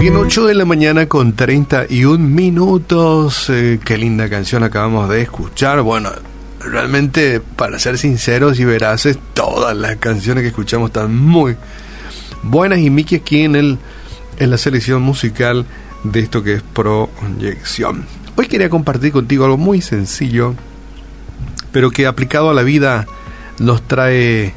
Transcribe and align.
Bien, 0.00 0.16
8 0.16 0.46
de 0.46 0.54
la 0.54 0.64
mañana 0.64 1.04
con 1.10 1.34
31 1.34 2.16
minutos. 2.26 3.50
Eh, 3.50 3.78
qué 3.84 3.98
linda 3.98 4.30
canción 4.30 4.64
acabamos 4.64 5.10
de 5.10 5.20
escuchar. 5.20 5.82
Bueno, 5.82 6.08
realmente, 6.58 7.42
para 7.42 7.78
ser 7.78 7.98
sinceros 7.98 8.58
y 8.58 8.64
veraces, 8.64 9.18
todas 9.34 9.76
las 9.76 9.96
canciones 9.96 10.40
que 10.40 10.48
escuchamos 10.48 10.88
están 10.88 11.14
muy 11.14 11.54
buenas. 12.42 12.78
Y 12.78 12.88
Miki 12.88 13.16
aquí 13.16 13.42
en, 13.42 13.56
el, 13.56 13.78
en 14.38 14.50
la 14.50 14.56
selección 14.56 15.02
musical 15.02 15.66
de 16.02 16.20
esto 16.20 16.42
que 16.42 16.54
es 16.54 16.62
proyección. 16.62 18.06
Hoy 18.36 18.46
quería 18.46 18.70
compartir 18.70 19.12
contigo 19.12 19.44
algo 19.44 19.58
muy 19.58 19.82
sencillo, 19.82 20.54
pero 21.72 21.90
que 21.90 22.06
aplicado 22.06 22.48
a 22.48 22.54
la 22.54 22.62
vida 22.62 23.06
nos 23.58 23.82
trae 23.82 24.54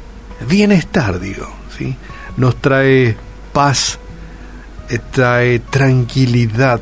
bienestar, 0.48 1.20
digo, 1.20 1.46
¿sí? 1.76 1.96
Nos 2.38 2.56
trae 2.62 3.14
paz 3.52 3.98
trae 5.10 5.58
tranquilidad 5.58 6.80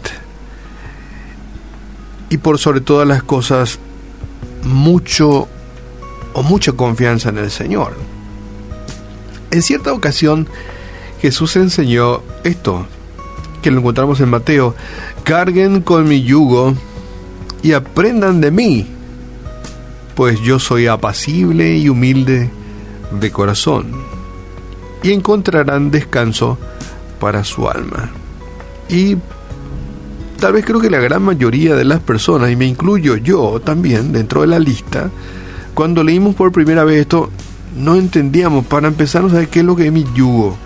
y 2.30 2.38
por 2.38 2.58
sobre 2.58 2.80
todas 2.80 3.06
las 3.06 3.22
cosas 3.22 3.78
mucho 4.64 5.48
o 6.32 6.42
mucha 6.42 6.72
confianza 6.72 7.28
en 7.28 7.38
el 7.38 7.50
Señor. 7.50 7.94
En 9.50 9.62
cierta 9.62 9.92
ocasión 9.92 10.48
Jesús 11.20 11.56
enseñó 11.56 12.22
esto, 12.42 12.86
que 13.62 13.70
lo 13.70 13.78
encontramos 13.78 14.20
en 14.20 14.30
Mateo, 14.30 14.74
carguen 15.24 15.82
con 15.82 16.08
mi 16.08 16.22
yugo 16.22 16.74
y 17.62 17.72
aprendan 17.72 18.40
de 18.40 18.50
mí, 18.50 18.86
pues 20.16 20.40
yo 20.40 20.58
soy 20.58 20.88
apacible 20.88 21.76
y 21.76 21.88
humilde 21.88 22.50
de 23.20 23.30
corazón, 23.30 23.92
y 25.02 25.12
encontrarán 25.12 25.90
descanso 25.90 26.58
para 27.22 27.44
su 27.44 27.68
alma. 27.68 28.10
Y 28.88 29.16
tal 30.40 30.54
vez 30.54 30.64
creo 30.64 30.80
que 30.80 30.90
la 30.90 30.98
gran 30.98 31.22
mayoría 31.22 31.76
de 31.76 31.84
las 31.84 32.00
personas, 32.00 32.50
y 32.50 32.56
me 32.56 32.66
incluyo 32.66 33.16
yo 33.16 33.60
también 33.60 34.10
dentro 34.10 34.40
de 34.40 34.48
la 34.48 34.58
lista, 34.58 35.08
cuando 35.72 36.02
leímos 36.02 36.34
por 36.34 36.50
primera 36.50 36.82
vez 36.82 37.02
esto, 37.02 37.30
no 37.78 37.94
entendíamos, 37.94 38.66
para 38.66 38.88
empezar, 38.88 39.22
no 39.22 39.30
saber 39.30 39.46
qué 39.46 39.60
es 39.60 39.64
lo 39.64 39.76
que 39.76 39.86
es 39.86 39.92
mi 39.92 40.04
yugo. 40.16 40.56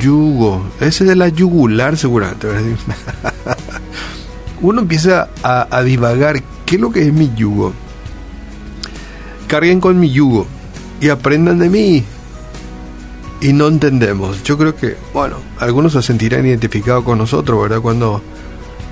Yugo, 0.00 0.64
ese 0.80 1.04
de 1.04 1.14
la 1.14 1.28
yugular 1.28 1.98
seguramente. 1.98 2.48
Uno 4.62 4.80
empieza 4.80 5.28
a, 5.42 5.68
a 5.70 5.82
divagar 5.82 6.42
qué 6.64 6.76
es 6.76 6.80
lo 6.80 6.90
que 6.90 7.06
es 7.06 7.12
mi 7.12 7.30
yugo. 7.36 7.74
Carguen 9.46 9.78
con 9.78 10.00
mi 10.00 10.10
yugo 10.10 10.46
y 11.02 11.10
aprendan 11.10 11.58
de 11.58 11.68
mí, 11.68 12.04
y 13.40 13.52
no 13.52 13.68
entendemos. 13.68 14.42
Yo 14.42 14.58
creo 14.58 14.74
que, 14.74 14.96
bueno, 15.12 15.36
algunos 15.58 15.92
se 15.92 16.02
sentirán 16.02 16.46
identificados 16.46 17.04
con 17.04 17.18
nosotros, 17.18 17.60
¿verdad? 17.60 17.80
Cuando 17.80 18.22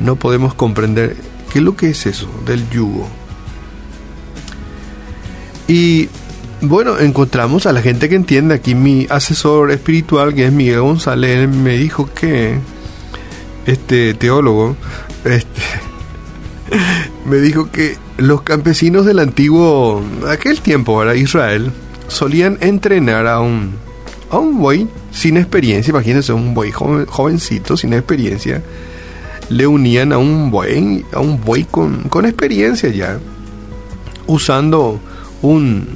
no 0.01 0.17
podemos 0.17 0.55
comprender 0.55 1.17
qué 1.53 1.59
es 1.59 1.65
lo 1.65 1.77
que 1.77 1.91
es 1.91 2.07
eso 2.07 2.29
del 2.47 2.69
yugo. 2.71 3.09
Y 5.69 6.09
bueno, 6.61 6.99
encontramos 6.99 7.67
a 7.67 7.73
la 7.73 7.83
gente 7.83 8.09
que 8.09 8.15
entiende. 8.15 8.55
Aquí 8.55 8.75
mi 8.75 9.07
asesor 9.11 9.71
espiritual, 9.73 10.35
que 10.35 10.47
es 10.47 10.53
Miguel 10.53 10.81
González, 10.81 11.49
me 11.49 11.77
dijo 11.77 12.09
que, 12.15 12.59
este 13.67 14.15
teólogo, 14.15 14.77
este, 15.25 15.63
me 17.27 17.39
dijo 17.39 17.71
que 17.73 17.97
los 18.17 18.43
campesinos 18.43 19.05
del 19.07 19.19
antiguo, 19.19 20.03
aquel 20.29 20.61
tiempo, 20.61 20.97
¿verdad? 20.99 21.15
Israel, 21.15 21.73
solían 22.09 22.59
entrenar 22.61 23.27
a 23.27 23.41
un 23.41 23.86
a 24.31 24.39
un 24.39 24.59
buey 24.59 24.89
sin 25.13 25.37
experiencia, 25.37 25.91
imagínense 25.91 26.33
un 26.33 26.55
buey 26.55 26.73
jovencito 26.73 27.77
sin 27.77 27.93
experiencia, 27.93 28.63
le 29.49 29.67
unían 29.67 30.13
a 30.13 30.19
un 30.19 30.51
buey, 30.51 31.05
a 31.13 31.21
un 31.21 31.41
buey 31.41 31.65
con, 31.65 32.05
con 32.05 32.27
experiencia 32.27 32.89
ya, 32.91 33.19
usando 34.27 35.01
un, 35.43 35.87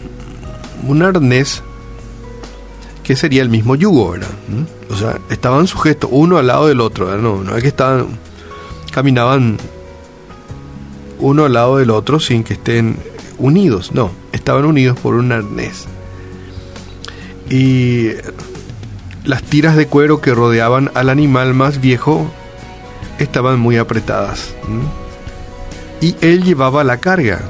un 0.86 1.02
arnés 1.02 1.62
que 3.02 3.16
sería 3.16 3.42
el 3.42 3.48
mismo 3.48 3.74
yugo, 3.74 4.12
¿verdad? 4.12 4.28
¿Mm? 4.48 4.92
O 4.92 4.96
sea, 4.96 5.19
estaban 5.30 5.66
sujetos 5.66 6.10
uno 6.12 6.38
al 6.38 6.46
lado 6.46 6.69
del 6.69 6.80
otro, 6.80 7.16
No, 7.19 7.42
no 7.42 7.56
es 7.56 7.62
que 7.62 7.69
estaban, 7.69 8.06
caminaban 8.92 9.56
uno 11.19 11.44
al 11.44 11.52
lado 11.52 11.78
del 11.78 11.90
otro 11.90 12.20
sin 12.20 12.44
que 12.44 12.54
estén 12.54 12.96
unidos, 13.38 13.92
no, 13.92 14.12
estaban 14.32 14.64
unidos 14.64 14.98
por 15.00 15.14
un 15.14 15.32
arnés 15.32 15.86
y 17.50 18.12
las 19.25 19.43
tiras 19.43 19.77
de 19.77 19.87
cuero 19.87 20.21
que 20.21 20.34
rodeaban 20.34 20.91
al 20.94 21.11
animal 21.11 21.53
más 21.53 21.81
viejo 21.81 22.31
estaban 23.19 23.59
muy 23.59 23.77
apretadas. 23.77 24.55
Y 26.00 26.16
él 26.22 26.44
llevaba 26.44 26.84
la 26.84 26.99
carga. 26.99 27.43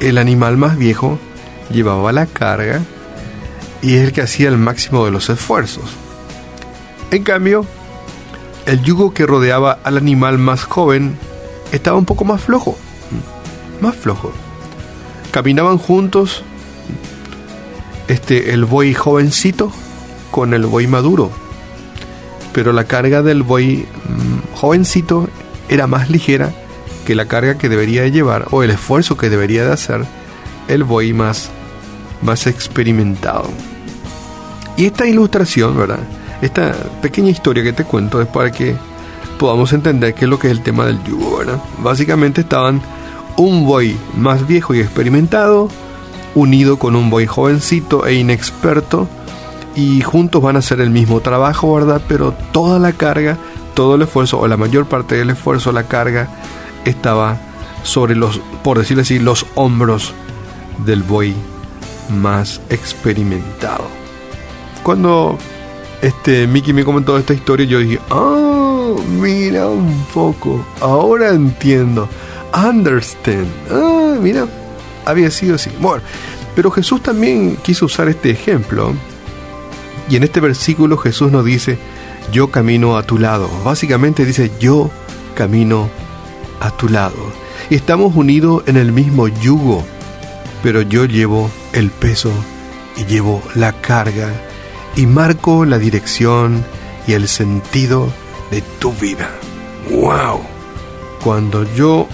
El 0.00 0.18
animal 0.18 0.56
más 0.56 0.76
viejo 0.76 1.18
llevaba 1.70 2.10
la 2.10 2.26
carga 2.26 2.80
y 3.82 3.94
es 3.94 4.04
el 4.04 4.12
que 4.12 4.22
hacía 4.22 4.48
el 4.48 4.58
máximo 4.58 5.04
de 5.04 5.12
los 5.12 5.28
esfuerzos. 5.28 5.84
En 7.10 7.22
cambio, 7.22 7.66
el 8.66 8.82
yugo 8.82 9.12
que 9.12 9.26
rodeaba 9.26 9.78
al 9.84 9.98
animal 9.98 10.38
más 10.38 10.64
joven 10.64 11.16
estaba 11.70 11.98
un 11.98 12.06
poco 12.06 12.24
más 12.24 12.40
flojo. 12.40 12.76
Más 13.80 13.94
flojo. 13.94 14.32
Caminaban 15.30 15.78
juntos 15.78 16.44
este, 18.08 18.52
el 18.52 18.64
buey 18.64 18.94
jovencito 18.94 19.72
con 20.30 20.54
el 20.54 20.66
buey 20.66 20.86
maduro. 20.86 21.30
Pero 22.52 22.72
la 22.72 22.84
carga 22.84 23.22
del 23.22 23.42
buey 23.42 23.78
mm, 23.78 24.56
jovencito 24.56 25.28
era 25.68 25.86
más 25.86 26.10
ligera 26.10 26.52
que 27.06 27.14
la 27.14 27.26
carga 27.26 27.58
que 27.58 27.68
debería 27.68 28.06
llevar 28.08 28.48
o 28.50 28.62
el 28.62 28.70
esfuerzo 28.70 29.16
que 29.16 29.30
debería 29.30 29.64
de 29.64 29.72
hacer 29.72 30.04
el 30.68 30.84
buey 30.84 31.12
más, 31.12 31.50
más 32.20 32.46
experimentado. 32.46 33.48
Y 34.76 34.86
esta 34.86 35.06
ilustración, 35.06 35.76
¿verdad? 35.76 36.00
Esta 36.40 36.72
pequeña 37.00 37.30
historia 37.30 37.62
que 37.62 37.72
te 37.72 37.84
cuento 37.84 38.20
es 38.20 38.28
para 38.28 38.50
que 38.50 38.74
podamos 39.38 39.72
entender 39.72 40.14
qué 40.14 40.24
es 40.24 40.30
lo 40.30 40.38
que 40.38 40.48
es 40.48 40.52
el 40.52 40.62
tema 40.62 40.86
del 40.86 41.02
yugo, 41.04 41.38
¿verdad? 41.38 41.58
Básicamente 41.82 42.42
estaban 42.42 42.80
un 43.36 43.64
buey 43.66 43.96
más 44.16 44.46
viejo 44.46 44.74
y 44.74 44.80
experimentado 44.80 45.68
unido 46.34 46.78
con 46.78 46.96
un 46.96 47.10
buey 47.10 47.26
jovencito 47.26 48.06
e 48.06 48.14
inexperto 48.14 49.08
y 49.74 50.02
juntos 50.02 50.42
van 50.42 50.56
a 50.56 50.60
hacer 50.60 50.80
el 50.80 50.90
mismo 50.90 51.20
trabajo, 51.20 51.74
¿verdad? 51.74 52.00
Pero 52.08 52.34
toda 52.52 52.78
la 52.78 52.92
carga, 52.92 53.38
todo 53.74 53.94
el 53.94 54.02
esfuerzo 54.02 54.38
o 54.38 54.46
la 54.46 54.56
mayor 54.56 54.86
parte 54.86 55.16
del 55.16 55.30
esfuerzo, 55.30 55.72
la 55.72 55.84
carga 55.84 56.28
estaba 56.84 57.38
sobre 57.82 58.14
los, 58.14 58.40
por 58.62 58.78
decirlo 58.78 59.02
así, 59.02 59.18
los 59.18 59.46
hombros 59.54 60.12
del 60.84 61.02
buey 61.02 61.34
más 62.10 62.60
experimentado. 62.68 63.84
Cuando 64.82 65.38
este 66.02 66.46
Mickey 66.46 66.72
me 66.72 66.84
comentó 66.84 67.16
esta 67.16 67.34
historia, 67.34 67.66
yo 67.66 67.78
dije, 67.78 68.00
ah, 68.10 68.92
mira 69.20 69.68
un 69.68 70.04
poco, 70.12 70.64
ahora 70.80 71.30
entiendo, 71.30 72.08
understand, 72.54 73.46
ah, 73.70 74.16
mira, 74.20 74.46
había 75.04 75.30
sido 75.30 75.56
así. 75.56 75.70
Bueno, 75.80 76.02
pero 76.54 76.70
Jesús 76.70 77.02
también 77.02 77.56
quiso 77.56 77.86
usar 77.86 78.08
este 78.08 78.30
ejemplo. 78.30 78.94
Y 80.08 80.16
en 80.16 80.24
este 80.24 80.40
versículo 80.40 80.96
Jesús 80.96 81.32
nos 81.32 81.44
dice, 81.44 81.78
yo 82.32 82.50
camino 82.50 82.96
a 82.96 83.02
tu 83.02 83.18
lado. 83.18 83.48
Básicamente 83.64 84.24
dice, 84.24 84.50
yo 84.60 84.90
camino 85.34 85.88
a 86.60 86.70
tu 86.70 86.88
lado. 86.88 87.32
Y 87.70 87.74
estamos 87.74 88.14
unidos 88.14 88.64
en 88.66 88.76
el 88.76 88.92
mismo 88.92 89.28
yugo, 89.28 89.84
pero 90.62 90.82
yo 90.82 91.04
llevo 91.04 91.50
el 91.72 91.90
peso 91.90 92.32
y 92.96 93.04
llevo 93.04 93.42
la 93.54 93.72
carga 93.72 94.28
y 94.96 95.06
marco 95.06 95.64
la 95.64 95.78
dirección 95.78 96.64
y 97.06 97.14
el 97.14 97.28
sentido 97.28 98.12
de 98.50 98.62
tu 98.78 98.92
vida. 98.92 99.30
¡Wow! 99.90 100.40
Cuando 101.24 101.64
yo 101.74 102.08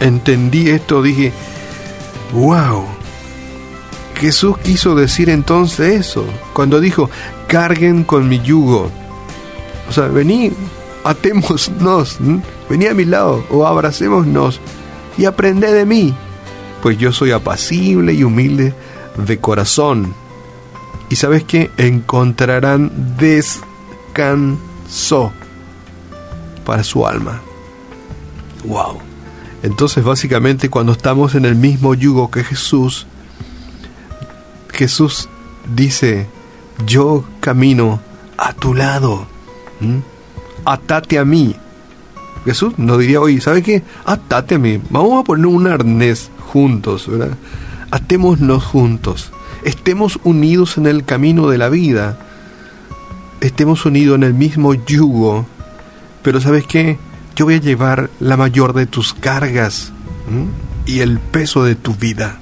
entendí 0.00 0.70
esto 0.70 1.02
dije, 1.02 1.32
¡Wow! 2.32 2.84
Jesús 4.16 4.56
quiso 4.58 4.94
decir 4.94 5.28
entonces 5.28 6.00
eso, 6.00 6.24
cuando 6.52 6.80
dijo, 6.80 7.10
carguen 7.48 8.04
con 8.04 8.28
mi 8.28 8.40
yugo. 8.40 8.90
O 9.88 9.92
sea, 9.92 10.08
vení, 10.08 10.52
atémonos, 11.04 12.18
vení 12.68 12.86
a 12.86 12.94
mi 12.94 13.04
lado 13.04 13.44
o 13.50 13.66
abracémonos 13.66 14.60
y 15.18 15.26
aprende 15.26 15.72
de 15.72 15.84
mí, 15.86 16.14
pues 16.82 16.98
yo 16.98 17.12
soy 17.12 17.30
apacible 17.32 18.12
y 18.14 18.24
humilde 18.24 18.74
de 19.16 19.38
corazón. 19.38 20.14
Y 21.08 21.16
sabes 21.16 21.44
que 21.44 21.70
encontrarán 21.76 23.16
descanso 23.16 24.60
para 26.64 26.82
su 26.82 27.06
alma. 27.06 27.40
Wow. 28.64 29.05
Entonces 29.66 30.04
básicamente 30.04 30.70
cuando 30.70 30.92
estamos 30.92 31.34
en 31.34 31.44
el 31.44 31.56
mismo 31.56 31.94
yugo 31.94 32.30
que 32.30 32.44
Jesús, 32.44 33.04
Jesús 34.72 35.28
dice, 35.74 36.28
yo 36.86 37.24
camino 37.40 37.98
a 38.38 38.52
tu 38.52 38.74
lado. 38.74 39.26
atate 40.64 41.18
a 41.18 41.24
mí. 41.24 41.56
Jesús 42.44 42.74
no 42.76 42.96
diría, 42.96 43.20
oye, 43.20 43.40
¿sabe 43.40 43.64
qué? 43.64 43.82
Atate 44.04 44.54
a 44.54 44.58
mí. 44.60 44.80
Vamos 44.88 45.20
a 45.20 45.24
poner 45.24 45.46
un 45.46 45.66
arnés 45.66 46.30
juntos, 46.38 47.08
¿verdad? 47.08 47.36
Atémonos 47.90 48.64
juntos. 48.64 49.32
Estemos 49.64 50.20
unidos 50.22 50.78
en 50.78 50.86
el 50.86 51.04
camino 51.04 51.48
de 51.48 51.58
la 51.58 51.70
vida. 51.70 52.20
Estemos 53.40 53.84
unidos 53.84 54.14
en 54.14 54.22
el 54.22 54.34
mismo 54.34 54.74
yugo. 54.74 55.44
Pero 56.22 56.40
¿sabes 56.40 56.64
qué? 56.68 56.98
Yo 57.36 57.44
voy 57.44 57.54
a 57.54 57.60
llevar 57.60 58.10
la 58.18 58.36
mayor 58.36 58.72
de 58.72 58.86
tus 58.86 59.12
cargas 59.12 59.92
y 60.86 61.00
el 61.00 61.20
peso 61.20 61.62
de 61.64 61.74
tu 61.74 61.94
vida. 61.94 62.38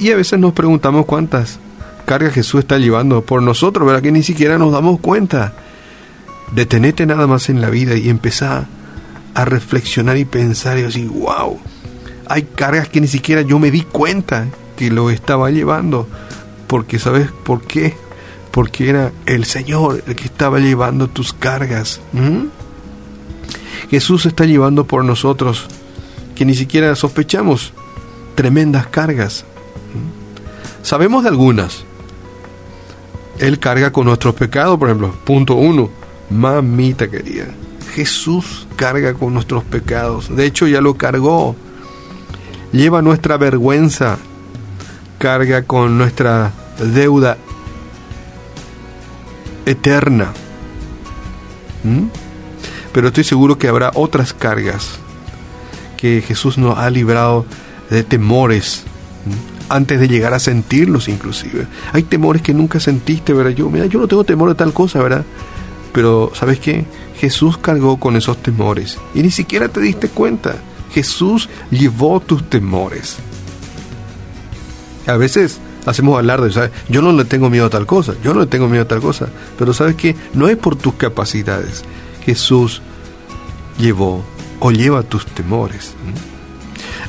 Y 0.00 0.10
a 0.10 0.16
veces 0.16 0.38
nos 0.38 0.52
preguntamos 0.52 1.06
cuántas 1.06 1.58
cargas 2.04 2.34
Jesús 2.34 2.60
está 2.60 2.78
llevando 2.78 3.22
por 3.22 3.40
nosotros, 3.42 3.86
¿verdad? 3.86 4.02
Que 4.02 4.12
ni 4.12 4.22
siquiera 4.22 4.58
nos 4.58 4.72
damos 4.72 5.00
cuenta. 5.00 5.54
Detenete 6.54 7.06
nada 7.06 7.26
más 7.26 7.48
en 7.48 7.60
la 7.60 7.70
vida 7.70 7.94
y 7.94 8.08
empezá 8.08 8.66
a 9.34 9.44
reflexionar 9.44 10.16
y 10.18 10.24
pensar 10.24 10.76
y 10.76 10.82
decir, 10.82 11.08
wow, 11.08 11.58
hay 12.26 12.42
cargas 12.42 12.88
que 12.88 13.00
ni 13.00 13.06
siquiera 13.06 13.42
yo 13.42 13.58
me 13.58 13.70
di 13.70 13.82
cuenta 13.82 14.48
que 14.76 14.90
lo 14.90 15.10
estaba 15.10 15.50
llevando. 15.50 16.08
Porque, 16.66 16.98
¿sabes 16.98 17.30
por 17.44 17.62
qué? 17.62 17.96
Porque 18.50 18.90
era 18.90 19.12
el 19.26 19.44
Señor 19.44 20.02
el 20.06 20.16
que 20.16 20.24
estaba 20.24 20.58
llevando 20.58 21.08
tus 21.08 21.32
cargas. 21.32 22.00
Jesús 23.92 24.24
está 24.24 24.46
llevando 24.46 24.86
por 24.86 25.04
nosotros 25.04 25.66
que 26.34 26.46
ni 26.46 26.54
siquiera 26.54 26.96
sospechamos 26.96 27.74
tremendas 28.34 28.86
cargas. 28.86 29.44
Sabemos 30.82 31.24
de 31.24 31.28
algunas. 31.28 31.84
Él 33.38 33.58
carga 33.58 33.92
con 33.92 34.06
nuestros 34.06 34.34
pecados, 34.34 34.78
por 34.78 34.88
ejemplo. 34.88 35.14
Punto 35.26 35.56
uno. 35.56 35.90
Mamita 36.30 37.10
querida. 37.10 37.48
Jesús 37.94 38.66
carga 38.76 39.12
con 39.12 39.34
nuestros 39.34 39.62
pecados. 39.62 40.34
De 40.34 40.46
hecho, 40.46 40.66
ya 40.66 40.80
lo 40.80 40.94
cargó. 40.94 41.54
Lleva 42.72 43.02
nuestra 43.02 43.36
vergüenza. 43.36 44.16
Carga 45.18 45.64
con 45.64 45.98
nuestra 45.98 46.50
deuda 46.94 47.36
eterna. 49.66 50.32
Pero 52.92 53.08
estoy 53.08 53.24
seguro 53.24 53.58
que 53.58 53.68
habrá 53.68 53.90
otras 53.94 54.32
cargas 54.32 54.98
que 55.96 56.22
Jesús 56.26 56.58
nos 56.58 56.78
ha 56.78 56.90
librado 56.90 57.46
de 57.90 58.02
temores 58.02 58.84
antes 59.68 60.00
de 60.00 60.08
llegar 60.08 60.34
a 60.34 60.38
sentirlos 60.38 61.08
inclusive. 61.08 61.66
Hay 61.92 62.02
temores 62.02 62.42
que 62.42 62.52
nunca 62.52 62.80
sentiste, 62.80 63.32
¿verdad? 63.32 63.52
Yo, 63.52 63.70
mira, 63.70 63.86
yo 63.86 64.00
no 64.00 64.08
tengo 64.08 64.24
temor 64.24 64.48
de 64.48 64.54
tal 64.54 64.72
cosa, 64.72 65.00
¿verdad? 65.00 65.24
Pero, 65.92 66.32
¿sabes 66.34 66.58
qué? 66.58 66.84
Jesús 67.18 67.56
cargó 67.58 67.98
con 67.98 68.16
esos 68.16 68.42
temores 68.42 68.98
y 69.14 69.22
ni 69.22 69.30
siquiera 69.30 69.68
te 69.68 69.80
diste 69.80 70.08
cuenta. 70.08 70.56
Jesús 70.92 71.48
llevó 71.70 72.20
tus 72.20 72.48
temores. 72.48 73.16
A 75.06 75.16
veces 75.16 75.60
hacemos 75.86 76.18
alarde, 76.18 76.52
¿sabes? 76.52 76.70
Yo 76.88 77.00
no 77.02 77.12
le 77.12 77.24
tengo 77.24 77.48
miedo 77.48 77.66
a 77.66 77.70
tal 77.70 77.86
cosa, 77.86 78.14
yo 78.22 78.34
no 78.34 78.40
le 78.40 78.46
tengo 78.46 78.68
miedo 78.68 78.84
a 78.84 78.88
tal 78.88 79.00
cosa, 79.00 79.28
pero 79.58 79.72
¿sabes 79.72 79.96
qué? 79.96 80.16
No 80.34 80.48
es 80.48 80.56
por 80.56 80.76
tus 80.76 80.94
capacidades. 80.94 81.84
Jesús 82.24 82.82
llevó 83.78 84.24
o 84.60 84.70
lleva 84.70 85.02
tus 85.02 85.26
temores. 85.26 85.94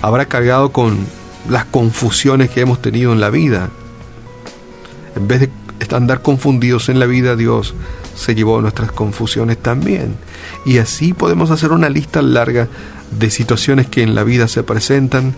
Habrá 0.01 0.25
cargado 0.25 0.71
con 0.71 0.97
las 1.49 1.65
confusiones 1.65 2.49
que 2.49 2.61
hemos 2.61 2.81
tenido 2.81 3.13
en 3.13 3.19
la 3.19 3.29
vida. 3.29 3.69
En 5.15 5.27
vez 5.27 5.41
de 5.41 5.95
andar 5.95 6.21
confundidos 6.21 6.89
en 6.89 6.99
la 6.99 7.05
vida, 7.05 7.35
Dios 7.35 7.73
se 8.15 8.35
llevó 8.35 8.61
nuestras 8.61 8.91
confusiones 8.91 9.57
también. 9.57 10.15
Y 10.65 10.77
así 10.77 11.13
podemos 11.13 11.51
hacer 11.51 11.71
una 11.71 11.89
lista 11.89 12.21
larga 12.21 12.67
de 13.11 13.29
situaciones 13.29 13.87
que 13.87 14.01
en 14.01 14.15
la 14.15 14.23
vida 14.23 14.47
se 14.47 14.63
presentan 14.63 15.35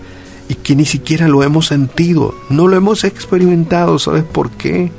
y 0.48 0.56
que 0.56 0.76
ni 0.76 0.86
siquiera 0.86 1.28
lo 1.28 1.44
hemos 1.44 1.68
sentido, 1.68 2.36
no 2.50 2.68
lo 2.68 2.78
hemos 2.78 3.04
experimentado. 3.04 4.00
¿Sabes 4.00 4.24
por 4.24 4.52
qué? 4.52 4.92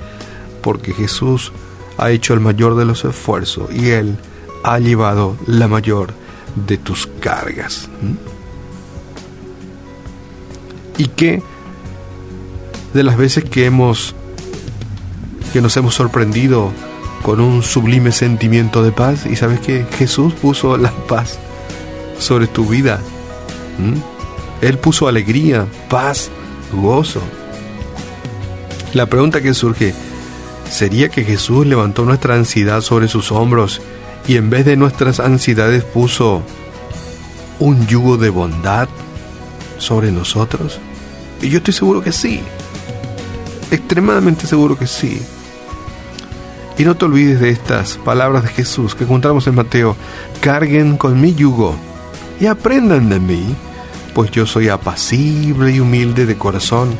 Porque 0.60 0.92
Jesús 0.92 1.52
ha 1.98 2.10
hecho 2.10 2.34
el 2.34 2.40
mayor 2.40 2.76
de 2.76 2.84
los 2.84 3.04
esfuerzos 3.04 3.72
y 3.74 3.90
Él 3.90 4.16
ha 4.66 4.80
llevado 4.80 5.36
la 5.46 5.68
mayor 5.68 6.12
de 6.66 6.76
tus 6.76 7.06
cargas. 7.06 7.88
Y 10.98 11.06
que 11.06 11.40
de 12.92 13.02
las 13.04 13.16
veces 13.16 13.44
que 13.44 13.66
hemos 13.66 14.14
que 15.52 15.60
nos 15.60 15.76
hemos 15.76 15.94
sorprendido 15.94 16.72
con 17.22 17.40
un 17.40 17.62
sublime 17.62 18.10
sentimiento 18.10 18.82
de 18.82 18.90
paz 18.90 19.24
y 19.24 19.36
sabes 19.36 19.60
que 19.60 19.86
Jesús 19.98 20.34
puso 20.34 20.76
la 20.76 20.90
paz 20.90 21.38
sobre 22.18 22.48
tu 22.48 22.66
vida. 22.66 23.00
Él 24.62 24.78
puso 24.78 25.06
alegría, 25.06 25.66
paz, 25.88 26.28
gozo. 26.72 27.22
La 28.94 29.06
pregunta 29.06 29.40
que 29.40 29.54
surge, 29.54 29.94
¿sería 30.68 31.08
que 31.08 31.22
Jesús 31.22 31.66
levantó 31.66 32.04
nuestra 32.04 32.34
ansiedad 32.34 32.80
sobre 32.80 33.06
sus 33.06 33.30
hombros 33.30 33.80
y 34.28 34.36
en 34.36 34.50
vez 34.50 34.64
de 34.64 34.76
nuestras 34.76 35.20
ansiedades 35.20 35.84
puso 35.84 36.42
un 37.58 37.86
yugo 37.86 38.16
de 38.16 38.30
bondad 38.30 38.88
sobre 39.78 40.10
nosotros? 40.10 40.80
Y 41.40 41.48
yo 41.50 41.58
estoy 41.58 41.74
seguro 41.74 42.02
que 42.02 42.12
sí, 42.12 42.40
extremadamente 43.70 44.46
seguro 44.46 44.78
que 44.78 44.86
sí. 44.86 45.20
Y 46.78 46.84
no 46.84 46.96
te 46.96 47.06
olvides 47.06 47.40
de 47.40 47.50
estas 47.50 47.96
palabras 47.98 48.42
de 48.42 48.50
Jesús 48.50 48.94
que 48.94 49.04
encontramos 49.04 49.46
en 49.46 49.54
Mateo, 49.54 49.96
carguen 50.40 50.96
con 50.96 51.20
mi 51.20 51.34
yugo 51.34 51.74
y 52.38 52.46
aprendan 52.46 53.08
de 53.08 53.18
mí, 53.18 53.54
pues 54.14 54.30
yo 54.30 54.46
soy 54.46 54.68
apacible 54.68 55.72
y 55.72 55.80
humilde 55.80 56.26
de 56.26 56.36
corazón 56.36 56.90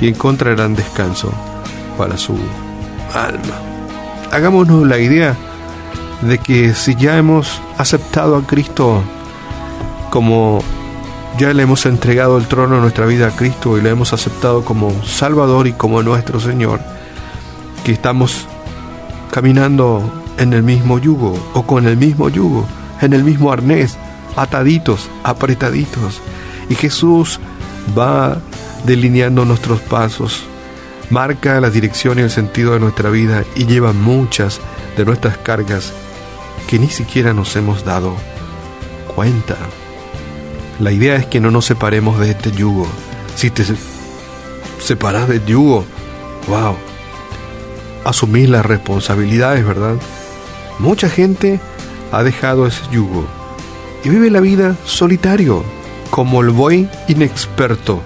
y 0.00 0.08
encontrarán 0.08 0.74
descanso 0.74 1.32
para 1.98 2.16
su 2.16 2.36
alma. 3.14 3.60
Hagámonos 4.30 4.86
la 4.86 4.98
idea 4.98 5.36
de 6.22 6.38
que 6.38 6.74
si 6.74 6.94
ya 6.96 7.16
hemos 7.16 7.60
aceptado 7.78 8.36
a 8.36 8.46
Cristo 8.46 9.02
como 10.10 10.62
ya 11.38 11.54
le 11.54 11.62
hemos 11.62 11.86
entregado 11.86 12.36
el 12.36 12.46
trono 12.46 12.74
de 12.76 12.80
nuestra 12.82 13.06
vida 13.06 13.28
a 13.28 13.36
Cristo 13.36 13.78
y 13.78 13.80
lo 13.80 13.88
hemos 13.88 14.12
aceptado 14.12 14.64
como 14.64 14.92
Salvador 15.04 15.66
y 15.66 15.72
como 15.72 16.02
nuestro 16.02 16.40
Señor, 16.40 16.80
que 17.84 17.92
estamos 17.92 18.46
caminando 19.30 20.22
en 20.38 20.52
el 20.52 20.62
mismo 20.62 20.98
yugo 20.98 21.38
o 21.54 21.62
con 21.62 21.86
el 21.86 21.96
mismo 21.96 22.28
yugo, 22.28 22.66
en 23.00 23.12
el 23.12 23.24
mismo 23.24 23.52
arnés, 23.52 23.96
ataditos, 24.36 25.08
apretaditos. 25.22 26.20
Y 26.68 26.74
Jesús 26.74 27.40
va 27.96 28.38
delineando 28.84 29.44
nuestros 29.44 29.80
pasos, 29.80 30.42
marca 31.08 31.60
la 31.60 31.70
dirección 31.70 32.18
y 32.18 32.22
el 32.22 32.30
sentido 32.30 32.72
de 32.72 32.80
nuestra 32.80 33.08
vida 33.08 33.44
y 33.54 33.66
lleva 33.66 33.92
muchas 33.92 34.60
de 34.96 35.04
nuestras 35.04 35.38
cargas 35.38 35.92
que 36.70 36.78
ni 36.78 36.88
siquiera 36.88 37.34
nos 37.34 37.56
hemos 37.56 37.84
dado 37.84 38.14
cuenta. 39.16 39.56
La 40.78 40.92
idea 40.92 41.16
es 41.16 41.26
que 41.26 41.40
no 41.40 41.50
nos 41.50 41.64
separemos 41.64 42.20
de 42.20 42.30
este 42.30 42.52
yugo. 42.52 42.86
Si 43.34 43.50
te 43.50 43.64
separas 44.78 45.26
del 45.26 45.44
yugo, 45.44 45.84
wow, 46.46 46.76
asumís 48.04 48.48
las 48.48 48.64
responsabilidades, 48.64 49.66
¿verdad? 49.66 49.96
Mucha 50.78 51.08
gente 51.08 51.58
ha 52.12 52.22
dejado 52.22 52.68
ese 52.68 52.82
yugo 52.92 53.26
y 54.04 54.08
vive 54.08 54.30
la 54.30 54.40
vida 54.40 54.76
solitario, 54.84 55.64
como 56.10 56.40
el 56.40 56.50
buey 56.50 56.88
inexperto 57.08 58.00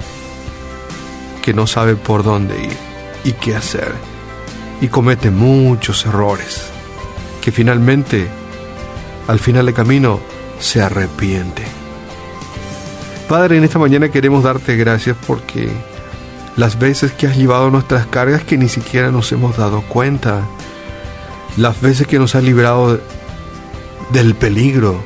que 1.42 1.52
no 1.52 1.66
sabe 1.66 1.96
por 1.96 2.22
dónde 2.22 2.64
ir 2.64 2.76
y 3.24 3.32
qué 3.32 3.56
hacer 3.56 3.92
y 4.80 4.88
comete 4.88 5.30
muchos 5.30 6.06
errores 6.06 6.62
que 7.42 7.52
finalmente 7.52 8.26
al 9.26 9.38
final 9.38 9.66
del 9.66 9.74
camino 9.74 10.20
se 10.58 10.82
arrepiente. 10.82 11.62
Padre, 13.28 13.56
en 13.56 13.64
esta 13.64 13.78
mañana 13.78 14.10
queremos 14.10 14.44
darte 14.44 14.76
gracias 14.76 15.16
porque 15.26 15.68
las 16.56 16.78
veces 16.78 17.12
que 17.12 17.26
has 17.26 17.36
llevado 17.36 17.70
nuestras 17.70 18.06
cargas 18.06 18.44
que 18.44 18.58
ni 18.58 18.68
siquiera 18.68 19.10
nos 19.10 19.32
hemos 19.32 19.56
dado 19.56 19.82
cuenta, 19.82 20.42
las 21.56 21.80
veces 21.80 22.06
que 22.06 22.18
nos 22.18 22.34
has 22.34 22.44
librado 22.44 23.00
del 24.10 24.34
peligro, 24.34 25.02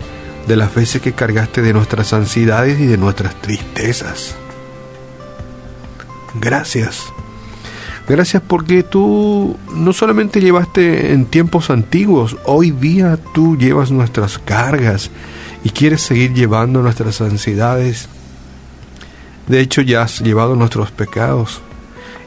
de 0.47 0.57
las 0.57 0.75
veces 0.75 1.01
que 1.01 1.13
cargaste 1.13 1.63
de 1.63 1.73
nuestras 1.73 2.13
ansiedades 2.13 2.81
y 2.81 2.87
de 2.87 2.99
nuestras 2.99 3.41
tristezas. 3.41 4.35
Gracias 6.35 7.13
Gracias 8.09 8.43
porque 8.47 8.83
tú 8.83 9.59
no 9.75 9.93
solamente 9.93 10.41
llevaste 10.41 11.13
en 11.13 11.27
tiempos 11.27 11.69
antiguos, 11.69 12.39
hoy 12.47 12.71
día 12.71 13.19
tú 13.35 13.59
llevas 13.59 13.91
nuestras 13.91 14.39
cargas 14.39 15.11
y 15.63 15.69
quieres 15.69 16.01
seguir 16.01 16.33
llevando 16.33 16.81
nuestras 16.81 17.21
ansiedades. 17.21 18.09
De 19.47 19.61
hecho 19.61 19.83
ya 19.83 20.03
has 20.03 20.21
llevado 20.21 20.57
nuestros 20.57 20.91
pecados. 20.91 21.61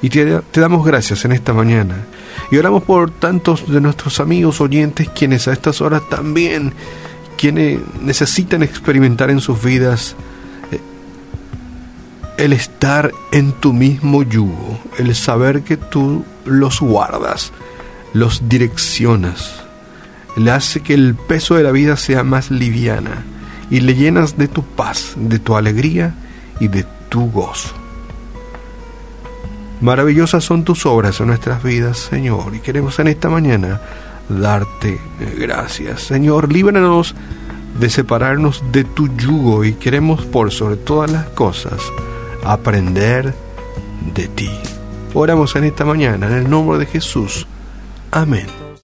Y 0.03 0.09
te, 0.09 0.41
damos 0.53 0.85
gracias 0.85 1.25
en 1.25 1.31
esta 1.31 1.51
mañana. 1.51 1.95
Y 2.51 2.57
oramos 2.57 2.83
por 2.83 3.09
tantos 3.09 3.71
de 3.71 3.81
nuestros 3.81 4.19
amigos 4.19 4.61
oyentes 4.61 5.09
quienes 5.09 5.47
a 5.47 5.53
estas 5.53 5.81
horas 5.81 6.03
también, 6.11 6.73
quienes 7.37 7.79
necesitan 8.01 8.61
experimentar 8.61 9.31
en 9.31 9.39
sus 9.39 9.63
vidas 9.63 10.15
el 12.37 12.53
estar 12.53 13.11
en 13.31 13.51
tu 13.51 13.73
mismo 13.73 14.23
yugo, 14.23 14.79
el 14.97 15.13
saber 15.15 15.63
que 15.63 15.77
tú 15.77 16.25
los 16.45 16.79
guardas, 16.79 17.51
los 18.13 18.47
direccionas, 18.49 19.63
le 20.35 20.51
hace 20.51 20.81
que 20.81 20.93
el 20.93 21.15
peso 21.15 21.55
de 21.55 21.63
la 21.63 21.71
vida 21.71 21.97
sea 21.97 22.23
más 22.23 22.51
liviana 22.51 23.23
y 23.69 23.81
le 23.81 23.95
llenas 23.95 24.37
de 24.37 24.47
tu 24.47 24.63
paz, 24.63 25.13
de 25.15 25.39
tu 25.39 25.55
alegría 25.55 26.15
y 26.59 26.67
de 26.67 26.85
tu 27.09 27.29
gozo. 27.31 27.73
Maravillosas 29.81 30.43
son 30.43 30.63
tus 30.63 30.85
obras 30.85 31.19
en 31.19 31.27
nuestras 31.27 31.63
vidas, 31.63 31.97
Señor, 31.97 32.55
y 32.55 32.59
queremos 32.59 32.99
en 32.99 33.07
esta 33.07 33.29
mañana 33.29 33.81
darte 34.29 34.99
gracias. 35.37 36.03
Señor, 36.03 36.51
líbranos 36.51 37.15
de 37.79 37.89
separarnos 37.89 38.63
de 38.71 38.83
tu 38.83 39.07
yugo 39.15 39.63
y 39.63 39.73
queremos 39.73 40.23
por 40.25 40.51
sobre 40.51 40.75
todas 40.75 41.11
las 41.11 41.25
cosas 41.29 41.81
aprender 42.43 43.33
de 44.13 44.27
ti. 44.27 44.49
Oramos 45.13 45.55
en 45.55 45.65
esta 45.65 45.85
mañana 45.85 46.27
en 46.27 46.33
el 46.33 46.49
nombre 46.49 46.77
de 46.77 46.85
Jesús. 46.85 47.47
Amén. 48.11 48.60